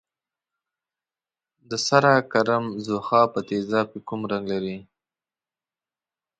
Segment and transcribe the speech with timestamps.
[1.69, 4.77] د سره کرم ځوښا په تیزاب کې کوم رنګ لري؟